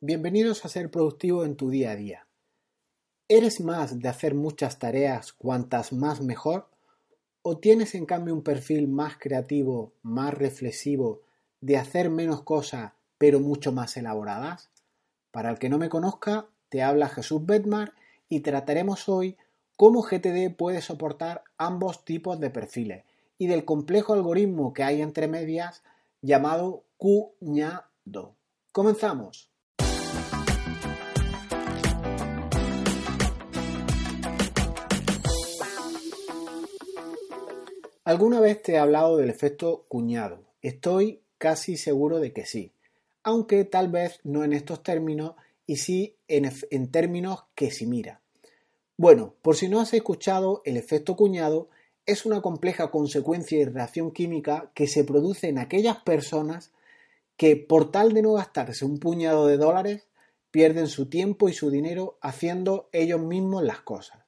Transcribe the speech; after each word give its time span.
Bienvenidos 0.00 0.64
a 0.64 0.68
Ser 0.68 0.92
Productivo 0.92 1.44
en 1.44 1.56
tu 1.56 1.70
día 1.70 1.90
a 1.90 1.96
día. 1.96 2.28
¿Eres 3.26 3.60
más 3.60 3.98
de 3.98 4.08
hacer 4.08 4.36
muchas 4.36 4.78
tareas 4.78 5.32
cuantas 5.32 5.92
más 5.92 6.20
mejor? 6.20 6.68
¿O 7.42 7.58
tienes 7.58 7.96
en 7.96 8.06
cambio 8.06 8.32
un 8.32 8.44
perfil 8.44 8.86
más 8.86 9.16
creativo, 9.18 9.92
más 10.02 10.32
reflexivo, 10.34 11.22
de 11.60 11.78
hacer 11.78 12.10
menos 12.10 12.42
cosas 12.42 12.92
pero 13.18 13.40
mucho 13.40 13.72
más 13.72 13.96
elaboradas? 13.96 14.70
Para 15.32 15.50
el 15.50 15.58
que 15.58 15.68
no 15.68 15.78
me 15.78 15.88
conozca, 15.88 16.46
te 16.68 16.84
habla 16.84 17.08
Jesús 17.08 17.44
Bedmar 17.44 17.92
y 18.28 18.38
trataremos 18.38 19.08
hoy 19.08 19.36
cómo 19.76 20.02
GTD 20.02 20.54
puede 20.56 20.80
soportar 20.80 21.42
ambos 21.56 22.04
tipos 22.04 22.38
de 22.38 22.50
perfiles 22.50 23.04
y 23.36 23.48
del 23.48 23.64
complejo 23.64 24.14
algoritmo 24.14 24.72
que 24.72 24.84
hay 24.84 25.02
entre 25.02 25.26
medias 25.26 25.82
llamado 26.22 26.84
cuñado. 26.98 28.36
Comenzamos. 28.70 29.50
¿Alguna 38.08 38.40
vez 38.40 38.62
te 38.62 38.72
he 38.72 38.78
hablado 38.78 39.18
del 39.18 39.28
efecto 39.28 39.84
cuñado? 39.86 40.42
Estoy 40.62 41.20
casi 41.36 41.76
seguro 41.76 42.20
de 42.20 42.32
que 42.32 42.46
sí, 42.46 42.72
aunque 43.22 43.66
tal 43.66 43.90
vez 43.90 44.20
no 44.24 44.44
en 44.44 44.54
estos 44.54 44.82
términos 44.82 45.34
y 45.66 45.76
sí 45.76 46.16
en, 46.26 46.90
términos 46.90 47.44
que 47.54 47.70
si 47.70 47.84
mira. 47.84 48.22
Bueno, 48.96 49.34
por 49.42 49.56
si 49.56 49.68
no 49.68 49.78
has 49.78 49.92
escuchado, 49.92 50.62
el 50.64 50.78
efecto 50.78 51.16
cuñado 51.16 51.68
es 52.06 52.24
una 52.24 52.40
compleja 52.40 52.90
consecuencia 52.90 53.58
y 53.58 53.66
reacción 53.66 54.10
química 54.10 54.70
que 54.72 54.86
se 54.86 55.04
produce 55.04 55.48
en 55.48 55.58
aquellas 55.58 55.98
personas 55.98 56.72
que 57.36 57.56
por 57.56 57.90
tal 57.90 58.14
de 58.14 58.22
no 58.22 58.32
gastarse 58.32 58.86
un 58.86 59.00
puñado 59.00 59.46
de 59.46 59.58
dólares 59.58 60.08
pierden 60.50 60.86
su 60.86 61.10
tiempo 61.10 61.50
y 61.50 61.52
su 61.52 61.70
dinero 61.70 62.16
haciendo 62.22 62.88
ellos 62.92 63.20
mismos 63.20 63.64
las 63.64 63.80
cosas, 63.80 64.24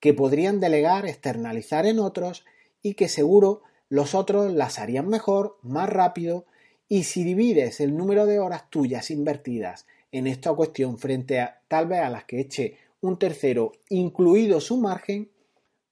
que 0.00 0.12
podrían 0.12 0.58
delegar, 0.58 1.06
externalizar 1.06 1.86
en 1.86 2.00
otros 2.00 2.44
y 2.86 2.94
que 2.94 3.08
seguro 3.08 3.62
los 3.88 4.14
otros 4.14 4.52
las 4.52 4.78
harían 4.78 5.08
mejor, 5.08 5.58
más 5.62 5.90
rápido 5.90 6.44
y 6.88 7.02
si 7.02 7.24
divides 7.24 7.80
el 7.80 7.96
número 7.96 8.26
de 8.26 8.38
horas 8.38 8.70
tuyas 8.70 9.10
invertidas 9.10 9.86
en 10.12 10.28
esta 10.28 10.52
cuestión 10.52 10.96
frente 10.96 11.40
a 11.40 11.62
tal 11.66 11.88
vez 11.88 11.98
a 11.98 12.10
las 12.10 12.26
que 12.26 12.38
eche 12.38 12.78
un 13.00 13.18
tercero, 13.18 13.72
incluido 13.88 14.60
su 14.60 14.76
margen, 14.76 15.32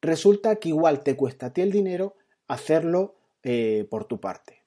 resulta 0.00 0.54
que 0.56 0.68
igual 0.68 1.02
te 1.02 1.16
cuesta 1.16 1.46
a 1.46 1.52
ti 1.52 1.62
el 1.62 1.72
dinero 1.72 2.14
hacerlo 2.46 3.16
eh, 3.42 3.88
por 3.90 4.04
tu 4.04 4.20
parte. 4.20 4.62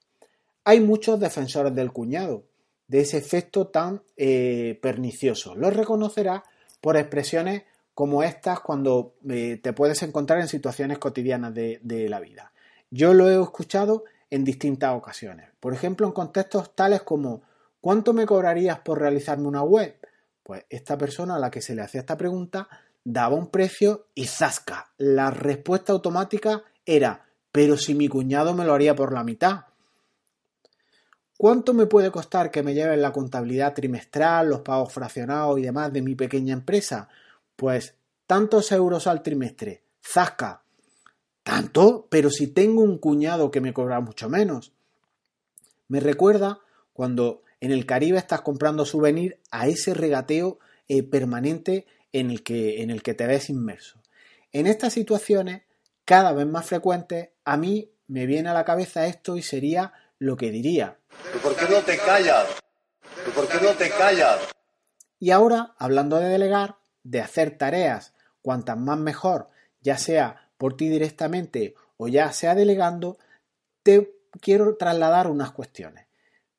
Hay 0.64 0.80
muchos 0.80 1.18
defensores 1.18 1.74
del 1.74 1.92
cuñado, 1.92 2.44
de 2.88 3.00
ese 3.00 3.16
efecto 3.16 3.68
tan 3.68 4.02
eh, 4.18 4.78
pernicioso. 4.82 5.54
Lo 5.54 5.70
reconocerás 5.70 6.42
por 6.82 6.98
expresiones 6.98 7.62
como 7.98 8.22
estas 8.22 8.60
cuando 8.60 9.16
eh, 9.28 9.58
te 9.60 9.72
puedes 9.72 10.04
encontrar 10.04 10.38
en 10.38 10.46
situaciones 10.46 10.98
cotidianas 10.98 11.52
de, 11.52 11.80
de 11.82 12.08
la 12.08 12.20
vida. 12.20 12.52
Yo 12.92 13.12
lo 13.12 13.28
he 13.28 13.42
escuchado 13.42 14.04
en 14.30 14.44
distintas 14.44 14.94
ocasiones. 14.94 15.50
Por 15.58 15.74
ejemplo, 15.74 16.06
en 16.06 16.12
contextos 16.12 16.76
tales 16.76 17.02
como 17.02 17.42
¿cuánto 17.80 18.12
me 18.12 18.24
cobrarías 18.24 18.78
por 18.78 19.00
realizarme 19.00 19.48
una 19.48 19.64
web? 19.64 19.98
Pues 20.44 20.64
esta 20.70 20.96
persona 20.96 21.34
a 21.34 21.38
la 21.40 21.50
que 21.50 21.60
se 21.60 21.74
le 21.74 21.82
hacía 21.82 22.02
esta 22.02 22.16
pregunta 22.16 22.68
daba 23.02 23.34
un 23.34 23.48
precio 23.48 24.06
y 24.14 24.26
zasca. 24.26 24.92
La 24.96 25.32
respuesta 25.32 25.92
automática 25.92 26.62
era, 26.86 27.26
pero 27.50 27.76
si 27.76 27.96
mi 27.96 28.06
cuñado 28.06 28.54
me 28.54 28.64
lo 28.64 28.74
haría 28.74 28.94
por 28.94 29.12
la 29.12 29.24
mitad. 29.24 29.62
¿Cuánto 31.36 31.74
me 31.74 31.86
puede 31.86 32.12
costar 32.12 32.52
que 32.52 32.62
me 32.62 32.74
lleven 32.74 33.02
la 33.02 33.10
contabilidad 33.10 33.74
trimestral, 33.74 34.50
los 34.50 34.60
pagos 34.60 34.92
fraccionados 34.92 35.58
y 35.58 35.62
demás 35.62 35.92
de 35.92 36.02
mi 36.02 36.14
pequeña 36.14 36.52
empresa? 36.52 37.08
Pues 37.58 37.96
tantos 38.28 38.70
euros 38.70 39.08
al 39.08 39.24
trimestre. 39.24 39.82
Zasca. 40.00 40.62
¿Tanto? 41.42 42.06
Pero 42.08 42.30
si 42.30 42.46
tengo 42.46 42.82
un 42.82 42.98
cuñado 42.98 43.50
que 43.50 43.60
me 43.60 43.72
cobra 43.72 43.98
mucho 43.98 44.28
menos. 44.28 44.72
Me 45.88 45.98
recuerda 45.98 46.60
cuando 46.92 47.42
en 47.58 47.72
el 47.72 47.84
Caribe 47.84 48.16
estás 48.16 48.42
comprando 48.42 48.86
souvenir 48.86 49.40
a 49.50 49.66
ese 49.66 49.92
regateo 49.92 50.60
eh, 50.86 51.02
permanente 51.02 51.88
en 52.12 52.30
el, 52.30 52.44
que, 52.44 52.80
en 52.80 52.90
el 52.90 53.02
que 53.02 53.14
te 53.14 53.26
ves 53.26 53.50
inmerso. 53.50 54.00
En 54.52 54.68
estas 54.68 54.92
situaciones, 54.92 55.62
cada 56.04 56.32
vez 56.32 56.46
más 56.46 56.64
frecuentes, 56.64 57.30
a 57.44 57.56
mí 57.56 57.90
me 58.06 58.26
viene 58.26 58.50
a 58.50 58.54
la 58.54 58.64
cabeza 58.64 59.06
esto 59.06 59.36
y 59.36 59.42
sería 59.42 59.92
lo 60.20 60.36
que 60.36 60.52
diría. 60.52 60.96
por 61.42 61.56
qué 61.56 61.68
no 61.68 61.80
te 61.82 61.98
callas? 61.98 62.46
por 63.34 63.48
qué 63.48 63.58
no 63.60 63.72
te 63.72 63.90
callas? 63.90 64.38
Y 65.18 65.32
ahora, 65.32 65.74
hablando 65.76 66.18
de 66.18 66.28
delegar, 66.28 66.77
de 67.10 67.20
hacer 67.20 67.56
tareas, 67.56 68.12
cuantas 68.42 68.76
más 68.76 68.98
mejor, 68.98 69.48
ya 69.80 69.96
sea 69.96 70.50
por 70.58 70.76
ti 70.76 70.88
directamente 70.88 71.74
o 71.96 72.08
ya 72.08 72.30
sea 72.32 72.54
delegando, 72.54 73.18
te 73.82 74.14
quiero 74.40 74.76
trasladar 74.76 75.28
unas 75.28 75.52
cuestiones. 75.52 76.06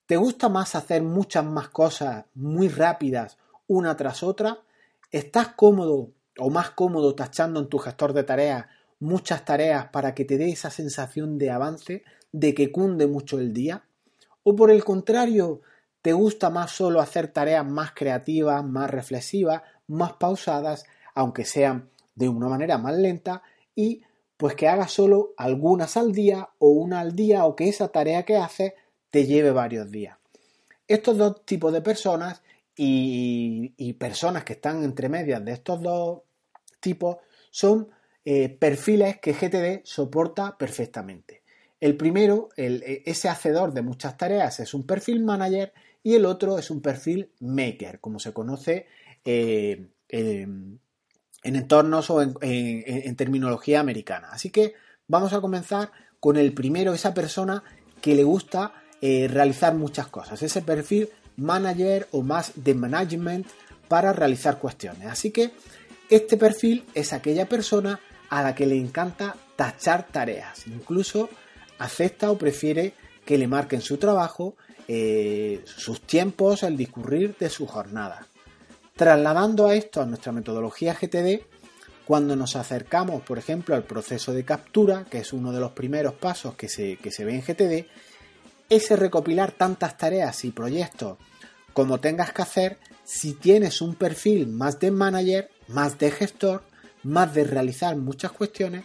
¿Te 0.05 0.17
gusta 0.17 0.49
más 0.49 0.73
hacer 0.73 1.03
muchas 1.03 1.45
más 1.45 1.69
cosas 1.69 2.25
muy 2.33 2.67
rápidas 2.67 3.37
una 3.67 3.95
tras 3.95 4.23
otra? 4.23 4.59
¿Estás 5.11 5.49
cómodo 5.49 6.13
o 6.39 6.49
más 6.49 6.71
cómodo 6.71 7.13
tachando 7.13 7.59
en 7.59 7.69
tu 7.69 7.77
gestor 7.77 8.13
de 8.13 8.23
tareas 8.23 8.65
muchas 8.99 9.45
tareas 9.45 9.87
para 9.89 10.13
que 10.15 10.25
te 10.25 10.37
dé 10.37 10.49
esa 10.49 10.71
sensación 10.71 11.37
de 11.37 11.51
avance, 11.51 12.03
de 12.31 12.53
que 12.55 12.71
cunde 12.71 13.05
mucho 13.05 13.39
el 13.39 13.53
día? 13.53 13.83
¿O 14.43 14.55
por 14.55 14.71
el 14.71 14.83
contrario, 14.83 15.61
te 16.01 16.13
gusta 16.13 16.49
más 16.49 16.71
solo 16.71 17.01
hacer 17.01 17.27
tareas 17.27 17.65
más 17.65 17.91
creativas, 17.91 18.63
más 18.65 18.89
reflexivas, 18.89 19.61
más 19.89 20.13
pausadas, 20.13 20.85
aunque 21.13 21.43
sean 21.43 21.89
de 22.15 22.29
una 22.29 22.47
manera 22.47 22.77
más 22.77 22.95
lenta, 22.95 23.43
y 23.75 24.03
pues 24.37 24.55
que 24.55 24.69
hagas 24.69 24.91
solo 24.91 25.33
algunas 25.35 25.97
al 25.97 26.13
día 26.13 26.49
o 26.59 26.69
una 26.69 27.01
al 27.01 27.13
día 27.13 27.45
o 27.45 27.57
que 27.57 27.67
esa 27.67 27.89
tarea 27.89 28.23
que 28.23 28.37
haces 28.37 28.73
te 29.09 29.25
lleve 29.25 29.51
varios 29.51 29.91
días. 29.91 30.17
Estos 30.87 31.17
dos 31.17 31.45
tipos 31.45 31.73
de 31.73 31.81
personas 31.81 32.41
y, 32.75 33.93
personas 33.93 34.45
que 34.45 34.53
están 34.53 34.83
entre 34.83 35.09
medias 35.09 35.43
de 35.43 35.51
estos 35.51 35.81
dos 35.81 36.21
tipos 36.79 37.17
son 37.51 37.89
eh, 38.23 38.47
perfiles 38.47 39.19
que 39.19 39.33
GTD 39.33 39.81
soporta 39.83 40.57
perfectamente. 40.57 41.43
El 41.81 41.97
primero, 41.97 42.49
e, 42.55 43.03
ese 43.05 43.27
hacedor 43.27 43.73
de 43.73 43.81
muchas 43.81 44.17
tareas, 44.17 44.59
es 44.61 44.73
un 44.73 44.85
perfil 44.85 45.23
manager 45.23 45.73
y 46.01 46.15
el 46.15 46.25
otro 46.25 46.57
es 46.57 46.71
un 46.71 46.81
perfil 46.81 47.31
maker, 47.39 47.99
como 47.99 48.19
se 48.19 48.31
conoce 48.31 48.87
eh, 49.31 50.41
en 51.43 51.55
entornos 51.55 52.09
o 52.09 52.21
en, 52.21 53.15
terminología 53.15 53.79
americana. 53.79 54.29
Así 54.31 54.49
que 54.49 54.73
vamos 55.07 55.33
a 55.33 55.41
comenzar 55.41 55.91
con 56.19 56.35
el 56.35 56.53
primero, 56.53 56.93
esa 56.93 57.13
persona 57.13 57.63
que 58.01 58.15
le 58.15 58.23
gusta 58.23 58.73
eh, 59.01 59.27
realizar 59.27 59.75
muchas 59.75 60.07
cosas. 60.07 60.41
Ese 60.41 60.61
perfil 60.61 61.09
manager 61.37 62.07
o 62.11 62.21
más 62.23 62.53
de 62.55 62.73
management 62.73 63.47
para 63.87 64.13
realizar 64.13 64.57
cuestiones. 64.57 65.07
Así 65.07 65.31
que 65.31 65.51
este 66.09 66.35
perfil 66.35 66.83
es 66.93 67.13
aquella 67.13 67.47
persona 67.47 67.99
a 68.29 68.41
la 68.43 68.55
que 68.55 68.65
le 68.65 68.77
encanta 68.77 69.35
tachar 69.55 70.07
tareas. 70.07 70.67
Incluso 70.67 71.29
acepta 71.77 72.31
o 72.31 72.37
prefiere 72.37 72.93
que 73.25 73.37
le 73.37 73.47
marquen 73.47 73.81
su 73.81 73.97
trabajo, 73.97 74.55
eh, 74.87 75.61
sus 75.65 76.01
tiempos, 76.01 76.63
el 76.63 76.75
discurrir 76.75 77.35
de 77.37 77.49
su 77.49 77.67
jornada. 77.67 78.28
Trasladando 78.99 79.65
a 79.65 79.75
esto 79.75 80.01
a 80.01 80.05
nuestra 80.05 80.33
metodología 80.33 80.93
GTD, 80.93 81.41
cuando 82.03 82.35
nos 82.35 82.57
acercamos, 82.57 83.21
por 83.21 83.37
ejemplo, 83.37 83.73
al 83.73 83.85
proceso 83.85 84.33
de 84.33 84.43
captura, 84.43 85.05
que 85.09 85.19
es 85.19 85.31
uno 85.31 85.53
de 85.53 85.61
los 85.61 85.71
primeros 85.71 86.15
pasos 86.15 86.55
que 86.55 86.67
se, 86.67 86.97
que 86.97 87.09
se 87.09 87.23
ve 87.23 87.35
en 87.35 87.41
GTD, 87.41 87.87
ese 88.67 88.97
recopilar 88.97 89.53
tantas 89.53 89.97
tareas 89.97 90.43
y 90.43 90.51
proyectos 90.51 91.17
como 91.71 92.01
tengas 92.01 92.33
que 92.33 92.41
hacer 92.41 92.77
si 93.05 93.35
tienes 93.35 93.81
un 93.81 93.95
perfil 93.95 94.47
más 94.47 94.81
de 94.81 94.91
manager, 94.91 95.49
más 95.69 95.97
de 95.97 96.11
gestor, 96.11 96.63
más 97.03 97.33
de 97.33 97.45
realizar 97.45 97.95
muchas 97.95 98.33
cuestiones, 98.33 98.83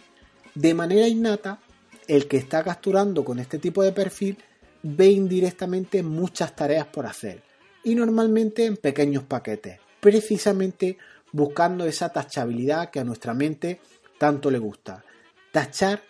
de 0.53 0.73
manera 0.73 1.09
innata, 1.09 1.59
el 2.07 2.29
que 2.29 2.37
está 2.37 2.63
capturando 2.63 3.25
con 3.25 3.37
este 3.37 3.59
tipo 3.59 3.83
de 3.83 3.91
perfil 3.91 4.37
ve 4.81 5.07
indirectamente 5.07 6.03
muchas 6.03 6.55
tareas 6.55 6.87
por 6.87 7.05
hacer 7.05 7.43
y 7.83 7.95
normalmente 7.95 8.65
en 8.65 8.77
pequeños 8.77 9.23
paquetes, 9.23 9.79
precisamente 10.05 10.99
buscando 11.31 11.87
esa 11.87 12.09
tachabilidad 12.09 12.91
que 12.91 12.99
a 12.99 13.03
nuestra 13.03 13.33
mente 13.33 13.81
tanto 14.19 14.51
le 14.51 14.59
gusta. 14.59 15.03
Tachar 15.51 16.03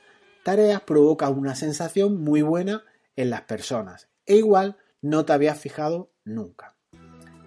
tareas 0.43 0.81
provoca 0.81 1.29
una 1.29 1.55
sensación 1.55 2.21
muy 2.21 2.41
buena 2.41 2.83
en 3.15 3.29
las 3.29 3.43
personas 3.43 4.09
e 4.25 4.35
igual 4.35 4.75
no 5.01 5.23
te 5.23 5.31
habías 5.31 5.57
fijado 5.57 6.11
nunca. 6.25 6.75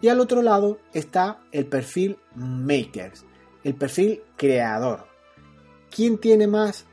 Y 0.00 0.09
al 0.09 0.21
otro 0.21 0.41
lado 0.41 0.81
está 0.95 1.41
el 1.53 1.67
perfil 1.67 2.17
makers, 2.35 3.27
el 3.62 3.75
perfil 3.75 4.23
creador. 4.39 5.06
¿Quién 5.94 6.17
tiene 6.17 6.47
más 6.47 6.87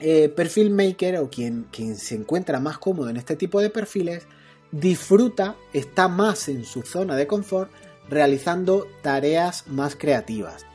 eh, 0.00 0.28
perfil 0.28 0.68
maker 0.68 1.16
o 1.16 1.30
quien, 1.30 1.66
quien 1.72 1.96
se 1.96 2.14
encuentra 2.14 2.60
más 2.60 2.76
cómodo 2.76 3.08
en 3.08 3.16
este 3.16 3.36
tipo 3.36 3.58
de 3.58 3.70
perfiles? 3.70 4.26
disfruta, 4.70 5.56
está 5.72 6.08
más 6.08 6.48
en 6.48 6.64
su 6.64 6.82
zona 6.82 7.16
de 7.16 7.26
confort 7.26 7.70
realizando 8.08 8.86
tareas 9.02 9.66
más 9.66 9.96
creativas. 9.96 10.66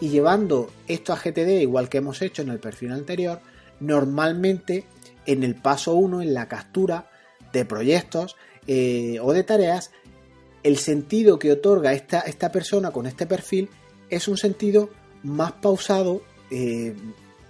Y 0.00 0.10
llevando 0.10 0.70
esto 0.86 1.12
a 1.12 1.16
GTD, 1.16 1.60
igual 1.60 1.88
que 1.88 1.98
hemos 1.98 2.22
hecho 2.22 2.42
en 2.42 2.50
el 2.50 2.60
perfil 2.60 2.92
anterior, 2.92 3.40
normalmente 3.80 4.84
en 5.26 5.42
el 5.42 5.56
paso 5.56 5.94
1, 5.94 6.22
en 6.22 6.34
la 6.34 6.46
captura 6.46 7.10
de 7.52 7.64
proyectos 7.64 8.36
eh, 8.66 9.18
o 9.20 9.32
de 9.32 9.42
tareas, 9.42 9.90
el 10.62 10.76
sentido 10.78 11.38
que 11.38 11.52
otorga 11.52 11.92
esta, 11.92 12.20
esta, 12.20 12.50
persona 12.50 12.90
con 12.90 13.06
este 13.06 13.26
perfil 13.26 13.68
es 14.10 14.28
un 14.28 14.36
sentido 14.36 14.90
más 15.22 15.52
pausado. 15.52 16.22
Eh, 16.50 16.94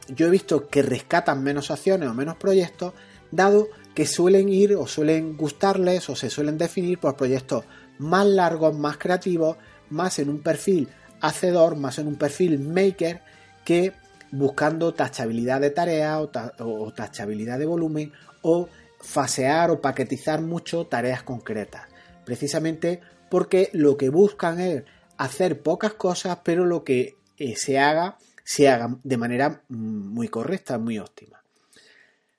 yo 0.08 0.26
he 0.26 0.30
visto 0.30 0.68
que 0.68 0.82
rescatan 0.82 1.42
menos 1.42 1.70
acciones 1.70 2.08
o 2.08 2.14
menos 2.14 2.36
proyectos, 2.36 2.94
dado 3.30 3.68
que 3.94 4.06
suelen 4.06 4.48
ir 4.48 4.74
o 4.74 4.86
suelen 4.86 5.36
gustarles 5.36 6.08
o 6.08 6.16
se 6.16 6.30
suelen 6.30 6.56
definir 6.56 6.98
por 6.98 7.16
proyectos 7.16 7.64
más 7.98 8.26
largos, 8.26 8.76
más 8.76 8.96
creativos, 8.96 9.56
más 9.90 10.18
en 10.18 10.28
un 10.28 10.40
perfil 10.40 10.88
hacedor, 11.20 11.76
más 11.76 11.98
en 11.98 12.06
un 12.06 12.16
perfil 12.16 12.58
maker 12.58 13.22
que 13.64 13.92
buscando 14.30 14.94
tachabilidad 14.94 15.60
de 15.60 15.70
tarea 15.70 16.20
o, 16.20 16.92
tachabilidad 16.92 17.58
de 17.58 17.66
volumen 17.66 18.12
o 18.42 18.68
fasear 19.00 19.70
o 19.70 19.80
paquetizar 19.80 20.40
mucho 20.40 20.86
tareas 20.86 21.22
concretas. 21.22 21.82
Precisamente 22.28 23.00
porque 23.30 23.70
lo 23.72 23.96
que 23.96 24.10
buscan 24.10 24.60
es 24.60 24.82
hacer 25.16 25.62
pocas 25.62 25.94
cosas, 25.94 26.40
pero 26.44 26.66
lo 26.66 26.84
que 26.84 27.16
eh, 27.38 27.56
se 27.56 27.78
haga, 27.78 28.18
se 28.44 28.68
haga 28.68 28.98
de 29.02 29.16
manera 29.16 29.62
mm, 29.70 30.12
muy 30.12 30.28
correcta, 30.28 30.76
muy 30.76 30.98
óptima. 30.98 31.42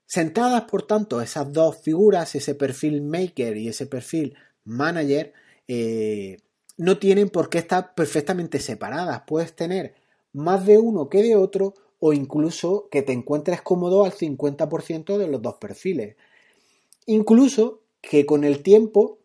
Sentadas, 0.05 0.65
por 0.65 0.83
tanto, 0.83 1.19
esas 1.21 1.51
dos 1.51 1.81
figuras, 1.81 2.35
ese 2.35 2.53
perfil 2.53 3.01
maker 3.01 3.57
y 3.57 3.67
ese 3.67 3.87
perfil 3.87 4.35
manager, 4.63 5.33
eh, 5.67 6.37
no 6.77 6.99
tienen 6.99 7.29
por 7.29 7.49
qué 7.49 7.57
estar 7.57 7.95
perfectamente 7.95 8.59
separadas. 8.59 9.23
Puedes 9.25 9.55
tener 9.55 9.95
más 10.33 10.67
de 10.67 10.77
uno 10.77 11.09
que 11.09 11.23
de 11.23 11.35
otro 11.35 11.73
o 11.97 12.13
incluso 12.13 12.89
que 12.91 13.01
te 13.01 13.13
encuentres 13.13 13.63
cómodo 13.63 14.05
al 14.05 14.11
50% 14.11 15.17
de 15.17 15.27
los 15.27 15.41
dos 15.41 15.55
perfiles. 15.55 16.15
Incluso 17.07 17.81
que 18.01 18.27
con 18.27 18.43
el 18.43 18.61
tiempo 18.61 19.18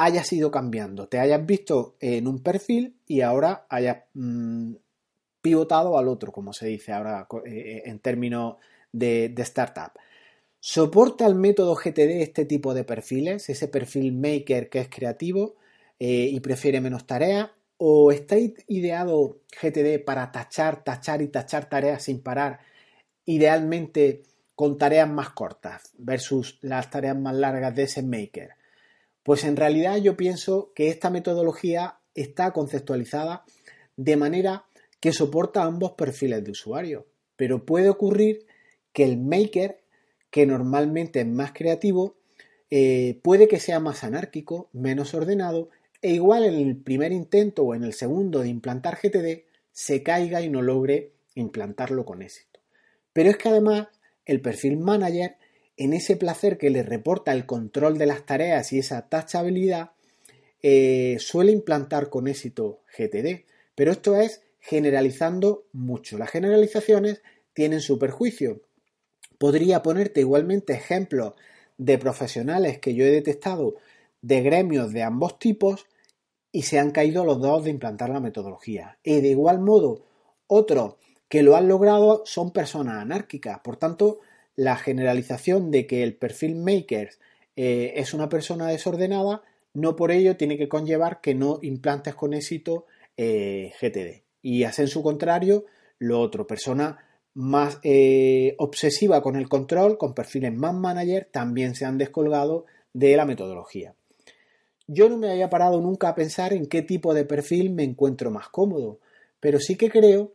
hayas 0.00 0.32
ido 0.32 0.50
cambiando, 0.50 1.08
te 1.08 1.18
hayas 1.18 1.44
visto 1.44 1.96
en 2.00 2.26
un 2.26 2.42
perfil 2.42 2.96
y 3.06 3.20
ahora 3.20 3.66
hayas 3.68 3.98
mm, 4.14 4.72
pivotado 5.42 5.98
al 5.98 6.08
otro, 6.08 6.32
como 6.32 6.54
se 6.54 6.68
dice 6.68 6.92
ahora 6.92 7.28
eh, 7.44 7.50
eh, 7.50 7.82
en 7.84 7.98
términos 7.98 8.56
de, 8.92 9.34
startup. 9.38 9.92
¿Soporta 10.58 11.26
el 11.26 11.34
método 11.34 11.74
GTD 11.74 12.22
este 12.22 12.46
tipo 12.46 12.72
de 12.72 12.84
perfiles? 12.84 13.48
Ese 13.50 13.68
perfil 13.68 14.12
maker 14.12 14.70
que 14.70 14.80
es 14.80 14.88
creativo, 14.88 15.56
eh, 15.98 16.28
y 16.32 16.40
prefiere 16.40 16.80
menos 16.80 17.06
tareas? 17.06 17.50
¿O 17.76 18.10
está 18.10 18.36
ideado 18.68 19.40
GTD 19.60 20.02
para 20.04 20.32
tachar, 20.32 20.82
tachar 20.82 21.20
y 21.20 21.28
tachar 21.28 21.68
tareas 21.68 22.04
sin 22.04 22.22
parar, 22.22 22.60
idealmente 23.26 24.22
con 24.54 24.78
tareas 24.78 25.08
más 25.08 25.30
cortas 25.30 25.90
versus 25.98 26.58
las 26.62 26.90
tareas 26.90 27.18
más 27.18 27.34
largas 27.34 27.74
de 27.74 27.82
ese 27.82 28.02
maker? 28.02 28.59
Pues 29.22 29.44
en 29.44 29.56
realidad 29.56 29.98
yo 29.98 30.16
pienso 30.16 30.72
que 30.74 30.88
esta 30.88 31.10
metodología 31.10 31.98
está 32.14 32.52
conceptualizada 32.52 33.44
de 33.96 34.16
manera 34.16 34.64
que 35.00 35.12
soporta 35.12 35.62
ambos 35.62 35.92
perfiles 35.92 36.44
de 36.44 36.50
usuario, 36.50 37.06
pero 37.36 37.64
puede 37.64 37.88
ocurrir 37.88 38.46
que 38.92 39.04
el 39.04 39.18
maker, 39.18 39.80
que 40.30 40.46
normalmente 40.46 41.20
es 41.20 41.26
más 41.26 41.52
creativo, 41.52 42.16
eh, 42.70 43.18
puede 43.22 43.48
que 43.48 43.58
sea 43.58 43.80
más 43.80 44.04
anárquico, 44.04 44.68
menos 44.72 45.14
ordenado 45.14 45.70
e 46.02 46.12
igual 46.12 46.44
en 46.44 46.54
el 46.54 46.76
primer 46.76 47.12
intento 47.12 47.64
o 47.64 47.74
en 47.74 47.84
el 47.84 47.92
segundo 47.92 48.40
de 48.40 48.48
implantar 48.48 48.98
GTD 49.00 49.44
se 49.72 50.02
caiga 50.02 50.40
y 50.42 50.48
no 50.48 50.62
logre 50.62 51.12
implantarlo 51.34 52.04
con 52.04 52.22
éxito. 52.22 52.60
Pero 53.12 53.30
es 53.30 53.36
que 53.36 53.48
además 53.48 53.88
el 54.24 54.40
perfil 54.40 54.78
manager, 54.78 55.36
en 55.80 55.94
ese 55.94 56.14
placer 56.14 56.58
que 56.58 56.68
le 56.68 56.82
reporta 56.82 57.32
el 57.32 57.46
control 57.46 57.96
de 57.96 58.04
las 58.04 58.26
tareas 58.26 58.70
y 58.74 58.80
esa 58.80 59.08
tachabilidad, 59.08 59.92
eh, 60.62 61.16
suele 61.20 61.52
implantar 61.52 62.10
con 62.10 62.28
éxito 62.28 62.82
GTD. 62.98 63.46
Pero 63.74 63.90
esto 63.90 64.14
es 64.14 64.42
generalizando 64.58 65.64
mucho. 65.72 66.18
Las 66.18 66.28
generalizaciones 66.28 67.22
tienen 67.54 67.80
su 67.80 67.98
perjuicio. 67.98 68.60
Podría 69.38 69.82
ponerte 69.82 70.20
igualmente 70.20 70.74
ejemplos 70.74 71.32
de 71.78 71.96
profesionales 71.96 72.78
que 72.78 72.94
yo 72.94 73.06
he 73.06 73.10
detectado 73.10 73.76
de 74.20 74.42
gremios 74.42 74.92
de 74.92 75.02
ambos 75.02 75.38
tipos 75.38 75.86
y 76.52 76.64
se 76.64 76.78
han 76.78 76.90
caído 76.90 77.24
los 77.24 77.40
dos 77.40 77.64
de 77.64 77.70
implantar 77.70 78.10
la 78.10 78.20
metodología. 78.20 78.98
Y 79.02 79.22
de 79.22 79.28
igual 79.28 79.60
modo, 79.60 80.04
otros 80.46 80.96
que 81.30 81.42
lo 81.42 81.56
han 81.56 81.68
logrado 81.68 82.20
son 82.26 82.50
personas 82.50 82.96
anárquicas. 82.96 83.60
Por 83.60 83.78
tanto, 83.78 84.20
la 84.56 84.76
generalización 84.76 85.70
de 85.70 85.86
que 85.86 86.02
el 86.02 86.14
perfil 86.14 86.56
maker 86.56 87.10
eh, 87.56 87.94
es 87.96 88.14
una 88.14 88.28
persona 88.28 88.68
desordenada, 88.68 89.42
no 89.74 89.96
por 89.96 90.10
ello 90.10 90.36
tiene 90.36 90.58
que 90.58 90.68
conllevar 90.68 91.20
que 91.20 91.34
no 91.34 91.58
implantes 91.62 92.14
con 92.14 92.34
éxito 92.34 92.86
eh, 93.16 93.72
GTD. 93.80 94.22
Y 94.42 94.64
hacer 94.64 94.88
su 94.88 95.02
contrario 95.02 95.66
lo 95.98 96.20
otro, 96.20 96.46
persona 96.46 97.04
más 97.34 97.78
eh, 97.82 98.54
obsesiva 98.58 99.22
con 99.22 99.36
el 99.36 99.48
control, 99.48 99.98
con 99.98 100.14
perfiles 100.14 100.52
más 100.52 100.74
manager, 100.74 101.28
también 101.30 101.74
se 101.74 101.84
han 101.84 101.98
descolgado 101.98 102.66
de 102.92 103.16
la 103.16 103.26
metodología. 103.26 103.94
Yo 104.86 105.08
no 105.08 105.18
me 105.18 105.30
había 105.30 105.50
parado 105.50 105.80
nunca 105.80 106.08
a 106.08 106.14
pensar 106.14 106.52
en 106.52 106.66
qué 106.66 106.82
tipo 106.82 107.14
de 107.14 107.24
perfil 107.24 107.70
me 107.70 107.84
encuentro 107.84 108.30
más 108.30 108.48
cómodo, 108.48 108.98
pero 109.38 109.60
sí 109.60 109.76
que 109.76 109.90
creo 109.90 110.32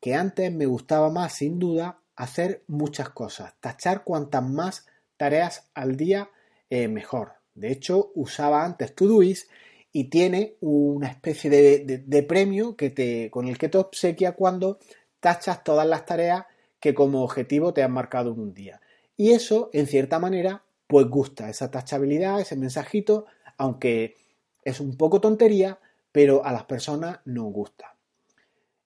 que 0.00 0.14
antes 0.14 0.52
me 0.52 0.66
gustaba 0.66 1.10
más, 1.10 1.36
sin 1.36 1.60
duda, 1.60 2.00
hacer 2.22 2.62
muchas 2.68 3.10
cosas, 3.10 3.54
tachar 3.60 4.04
cuantas 4.04 4.42
más 4.42 4.86
tareas 5.16 5.68
al 5.74 5.96
día 5.96 6.30
eh, 6.70 6.88
mejor. 6.88 7.32
De 7.54 7.70
hecho, 7.70 8.12
usaba 8.14 8.64
antes 8.64 8.94
Todoist 8.94 9.50
y 9.92 10.04
tiene 10.04 10.56
una 10.60 11.08
especie 11.08 11.50
de, 11.50 12.22
premio 12.22 12.76
que 12.76 12.90
te, 12.90 13.30
con 13.30 13.46
el 13.46 13.58
que 13.58 13.68
te 13.68 13.78
obsequia 13.78 14.32
cuando 14.32 14.78
tachas 15.20 15.64
todas 15.64 15.86
las 15.86 16.06
tareas 16.06 16.46
que 16.80 16.94
como 16.94 17.22
objetivo 17.22 17.74
te 17.74 17.82
han 17.82 17.92
marcado 17.92 18.32
en 18.32 18.40
un 18.40 18.54
día. 18.54 18.80
Y 19.16 19.32
eso, 19.32 19.68
en 19.72 19.86
cierta 19.86 20.18
manera, 20.18 20.64
pues 20.86 21.06
gusta, 21.08 21.50
esa 21.50 21.70
tachabilidad, 21.70 22.40
ese 22.40 22.56
mensajito, 22.56 23.26
aunque 23.58 24.16
es 24.64 24.80
un 24.80 24.96
poco 24.96 25.20
tontería, 25.20 25.78
pero 26.10 26.44
a 26.44 26.52
las 26.52 26.64
personas 26.64 27.18
no 27.24 27.44
gusta. 27.44 27.96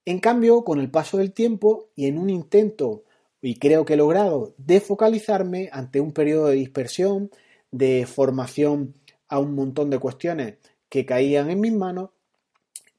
En 0.05 0.19
cambio, 0.19 0.63
con 0.63 0.79
el 0.79 0.89
paso 0.89 1.17
del 1.17 1.33
tiempo 1.33 1.89
y 1.95 2.07
en 2.07 2.17
un 2.17 2.29
intento, 2.29 3.03
y 3.41 3.55
creo 3.55 3.85
que 3.85 3.93
he 3.93 3.97
logrado, 3.97 4.53
de 4.57 4.79
focalizarme 4.79 5.69
ante 5.71 6.01
un 6.01 6.11
periodo 6.11 6.47
de 6.47 6.55
dispersión, 6.55 7.29
de 7.71 8.05
formación 8.05 8.93
a 9.27 9.39
un 9.39 9.55
montón 9.55 9.89
de 9.89 9.99
cuestiones 9.99 10.55
que 10.89 11.05
caían 11.05 11.49
en 11.49 11.59
mis 11.59 11.73
manos, 11.73 12.09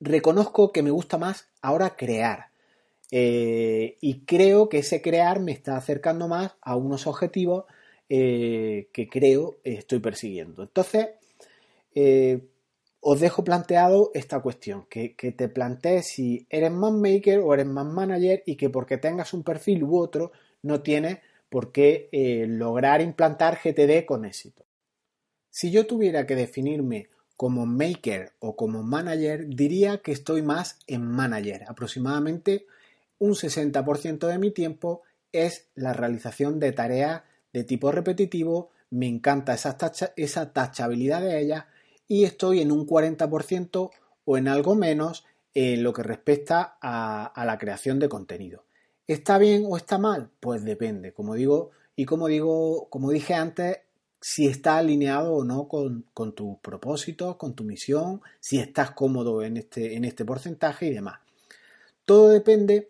reconozco 0.00 0.72
que 0.72 0.82
me 0.82 0.90
gusta 0.90 1.18
más 1.18 1.48
ahora 1.62 1.96
crear. 1.96 2.48
Eh, 3.10 3.96
y 4.00 4.20
creo 4.20 4.68
que 4.68 4.78
ese 4.78 5.00
crear 5.00 5.40
me 5.40 5.52
está 5.52 5.76
acercando 5.76 6.28
más 6.28 6.52
a 6.60 6.76
unos 6.76 7.06
objetivos 7.06 7.64
eh, 8.08 8.88
que 8.92 9.08
creo 9.08 9.58
estoy 9.64 9.98
persiguiendo. 9.98 10.62
Entonces, 10.62 11.08
eh, 11.94 12.40
os 13.00 13.20
dejo 13.20 13.44
planteado 13.44 14.10
esta 14.14 14.40
cuestión, 14.40 14.86
que, 14.88 15.14
te 15.14 15.48
plantees 15.48 16.06
si 16.06 16.46
eres 16.50 16.72
más 16.72 16.92
maker 16.92 17.40
o 17.40 17.54
eres 17.54 17.66
más 17.66 17.86
manager 17.86 18.42
y 18.44 18.56
que 18.56 18.70
porque 18.70 18.98
tengas 18.98 19.32
un 19.32 19.44
perfil 19.44 19.84
u 19.84 19.98
otro 19.98 20.32
no 20.62 20.82
tienes 20.82 21.18
por 21.48 21.72
qué 21.72 22.08
eh, 22.12 22.46
lograr 22.48 23.00
implantar 23.00 23.58
GTD 23.62 24.04
con 24.04 24.24
éxito. 24.24 24.66
Si 25.50 25.70
yo 25.70 25.86
tuviera 25.86 26.26
que 26.26 26.34
definirme 26.34 27.08
como 27.36 27.66
maker 27.66 28.32
o 28.40 28.56
como 28.56 28.82
manager, 28.82 29.46
diría 29.46 29.98
que 29.98 30.12
estoy 30.12 30.42
más 30.42 30.80
en 30.86 31.02
manager. 31.02 31.64
Aproximadamente 31.68 32.66
un 33.18 33.34
60% 33.34 34.26
de 34.26 34.38
mi 34.38 34.50
tiempo 34.50 35.02
es 35.32 35.68
la 35.74 35.92
realización 35.92 36.58
de 36.58 36.72
tareas 36.72 37.22
de 37.52 37.64
tipo 37.64 37.92
repetitivo. 37.92 38.70
Me 38.90 39.06
encanta 39.06 39.54
esa, 39.54 39.76
esa 40.16 40.52
tachabilidad 40.52 41.22
de 41.22 41.40
ellas 41.40 41.64
y 42.08 42.24
estoy 42.24 42.60
en 42.60 42.72
un 42.72 42.86
40% 42.86 43.90
o 44.24 44.36
en 44.36 44.48
algo 44.48 44.74
menos 44.74 45.24
en 45.54 45.82
lo 45.82 45.92
que 45.92 46.02
respecta 46.02 46.78
a, 46.80 47.44
la 47.44 47.58
creación 47.58 47.98
de 47.98 48.08
contenido. 48.08 48.64
¿Está 49.06 49.38
bien 49.38 49.64
o 49.66 49.76
está 49.76 49.98
mal? 49.98 50.30
Pues 50.40 50.64
depende. 50.64 51.12
Como 51.12 51.34
digo, 51.34 51.70
y 51.96 52.04
como 52.04 52.28
digo, 52.28 52.88
como 52.90 53.10
dije 53.10 53.34
antes, 53.34 53.78
si 54.20 54.46
está 54.46 54.78
alineado 54.78 55.34
o 55.34 55.44
no 55.44 55.68
con, 55.68 56.06
con, 56.12 56.34
tus 56.34 56.58
propósitos, 56.58 57.36
con 57.36 57.54
tu 57.54 57.64
misión, 57.64 58.20
si 58.40 58.58
estás 58.58 58.90
cómodo 58.90 59.42
en 59.42 59.56
este, 59.56 59.94
en 59.96 60.04
este 60.04 60.24
porcentaje 60.24 60.86
y 60.86 60.94
demás. 60.94 61.20
Todo 62.04 62.28
depende 62.28 62.88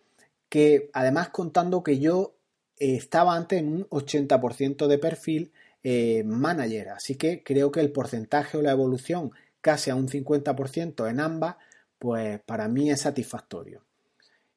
que, 0.48 0.90
además 0.92 1.28
contando 1.30 1.82
que 1.82 1.98
yo 1.98 2.34
estaba 2.76 3.34
antes 3.36 3.58
en 3.58 3.68
un 3.68 3.88
80% 3.88 4.86
de 4.86 4.98
perfil 4.98 5.52
eh, 5.82 6.24
manager, 6.24 6.90
así 6.90 7.14
que 7.14 7.42
creo 7.42 7.70
que 7.70 7.80
el 7.80 7.92
porcentaje 7.92 8.58
o 8.58 8.62
la 8.62 8.72
evolución 8.72 9.30
casi 9.60 9.90
a 9.90 9.94
un 9.94 10.08
50% 10.08 11.08
en 11.10 11.20
ambas, 11.20 11.56
pues 11.98 12.40
para 12.40 12.68
mí 12.68 12.90
es 12.90 13.02
satisfactorio. 13.02 13.84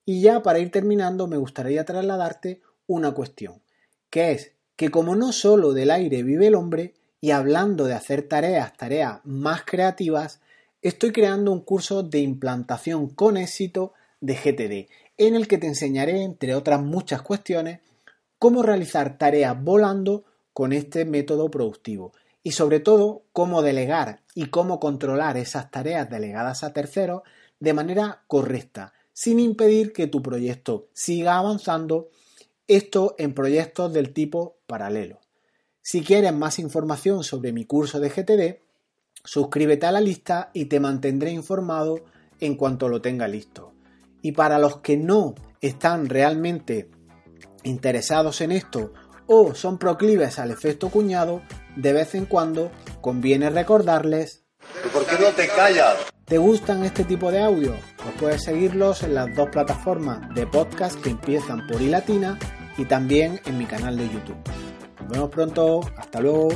Y 0.05 0.21
ya 0.21 0.41
para 0.41 0.59
ir 0.59 0.71
terminando 0.71 1.27
me 1.27 1.37
gustaría 1.37 1.85
trasladarte 1.85 2.61
una 2.87 3.11
cuestión, 3.11 3.61
que 4.09 4.31
es 4.31 4.53
que 4.75 4.89
como 4.89 5.15
no 5.15 5.31
solo 5.31 5.73
del 5.73 5.91
aire 5.91 6.23
vive 6.23 6.47
el 6.47 6.55
hombre, 6.55 6.95
y 7.23 7.31
hablando 7.31 7.85
de 7.85 7.93
hacer 7.93 8.23
tareas, 8.27 8.75
tareas 8.75 9.19
más 9.23 9.63
creativas, 9.63 10.41
estoy 10.81 11.11
creando 11.11 11.51
un 11.51 11.61
curso 11.61 12.01
de 12.01 12.19
implantación 12.19 13.09
con 13.09 13.37
éxito 13.37 13.93
de 14.19 14.33
GTD, 14.33 14.91
en 15.17 15.35
el 15.35 15.47
que 15.47 15.59
te 15.59 15.67
enseñaré, 15.67 16.23
entre 16.23 16.55
otras 16.55 16.81
muchas 16.81 17.21
cuestiones, 17.21 17.79
cómo 18.39 18.63
realizar 18.63 19.19
tareas 19.19 19.61
volando 19.63 20.25
con 20.61 20.73
este 20.73 21.05
método 21.05 21.49
productivo 21.49 22.13
y 22.43 22.51
sobre 22.51 22.79
todo 22.79 23.23
cómo 23.33 23.63
delegar 23.63 24.21
y 24.35 24.45
cómo 24.51 24.79
controlar 24.79 25.35
esas 25.35 25.71
tareas 25.71 26.07
delegadas 26.07 26.63
a 26.63 26.71
terceros 26.71 27.23
de 27.59 27.73
manera 27.73 28.21
correcta, 28.27 28.93
sin 29.11 29.39
impedir 29.39 29.91
que 29.91 30.05
tu 30.05 30.21
proyecto 30.21 30.87
siga 30.93 31.39
avanzando, 31.39 32.09
esto 32.67 33.15
en 33.17 33.33
proyectos 33.33 33.91
del 33.91 34.13
tipo 34.13 34.57
paralelo. 34.67 35.19
Si 35.81 36.03
quieres 36.03 36.31
más 36.31 36.59
información 36.59 37.23
sobre 37.23 37.53
mi 37.53 37.65
curso 37.65 37.99
de 37.99 38.09
GTD, 38.09 38.61
suscríbete 39.23 39.87
a 39.87 39.91
la 39.91 39.99
lista 39.99 40.51
y 40.53 40.65
te 40.65 40.79
mantendré 40.79 41.31
informado 41.31 42.05
en 42.39 42.53
cuanto 42.53 42.87
lo 42.87 43.01
tenga 43.01 43.27
listo. 43.27 43.73
Y 44.21 44.33
para 44.33 44.59
los 44.59 44.77
que 44.77 44.95
no 44.95 45.33
están 45.59 46.07
realmente 46.07 46.91
interesados 47.63 48.41
en 48.41 48.51
esto 48.51 48.93
o 49.33 49.55
son 49.55 49.77
proclives 49.77 50.39
al 50.39 50.51
efecto 50.51 50.89
cuñado, 50.89 51.41
de 51.77 51.93
vez 51.93 52.15
en 52.15 52.25
cuando 52.25 52.69
conviene 52.99 53.49
recordarles 53.49 54.41
¿Por 54.93 55.05
qué 55.05 55.23
no 55.23 55.29
te 55.29 55.47
callas? 55.47 55.95
¿Te 56.25 56.37
gustan 56.37 56.83
este 56.83 57.03
tipo 57.03 57.31
de 57.31 57.41
audio? 57.41 57.73
Pues 57.97 58.15
puedes 58.19 58.43
seguirlos 58.43 59.03
en 59.03 59.15
las 59.15 59.33
dos 59.35 59.49
plataformas 59.49 60.33
de 60.35 60.45
podcast 60.45 60.99
que 61.01 61.09
empiezan 61.09 61.65
por 61.67 61.81
i 61.81 61.87
latina 61.87 62.37
y 62.77 62.85
también 62.85 63.39
en 63.45 63.57
mi 63.57 63.65
canal 63.65 63.97
de 63.97 64.09
YouTube. 64.09 64.37
Nos 64.99 65.09
vemos 65.09 65.29
pronto, 65.29 65.81
hasta 65.97 66.19
luego. 66.19 66.49